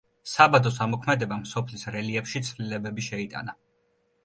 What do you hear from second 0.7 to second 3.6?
ამოქმედებამ სოფლის რელიეფში ცვლილებები შეიტანა.